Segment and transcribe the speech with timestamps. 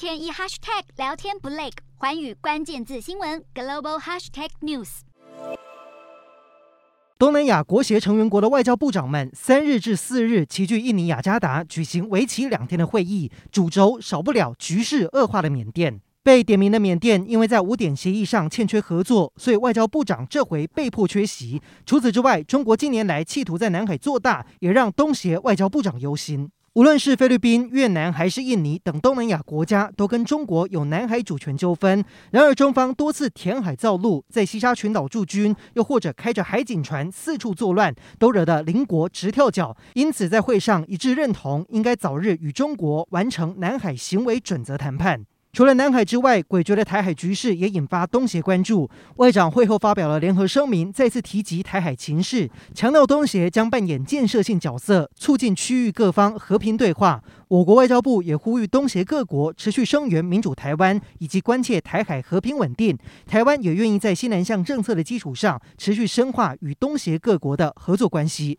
[0.00, 1.68] 天一 hashtag 聊天不累，
[1.98, 5.00] 寰宇关键字新闻 global hashtag news。
[7.18, 16.00] 东南亚国协成员国的外交部长们三日至四日齐聚印尼雅加达，举行为期两天的会议，主轴少不了局势恶化的缅甸。
[16.22, 21.60] 被点名的缅甸，因为在五点协议上欠缺合作，所以外交部长这回被迫缺席。
[21.84, 26.50] 除此之外，中国近年来企图在南海做大，也让东协外交部长忧心。
[26.74, 32.04] 无论是菲律宾、越南还是印尼等东南亚国家，都跟中国有南海主权纠纷。
[32.30, 39.76] 然而，中方多次填海造陆，在西沙群岛驻军，又或者开着海警船四处作乱，都惹得邻国直跳脚。
[39.94, 45.24] 因此，在会上一致认同，应该早日与中国完成南海行为准则谈判。
[45.52, 48.88] 除了南海之外，诡谲的台海局势也引发东协关注。
[49.16, 57.20] 外长会后发表了联合声明，再次提及台海情势，强调东协将扮演建设性角色，促进区域各方和平对话。
[57.48, 62.96] 我国外交部也呼吁东协各国持续声援民主台湾，以及关切台海和平稳定。
[63.26, 68.56] 台湾也愿意在西南向政策的基础上，持续深化与东协各国的合作关系。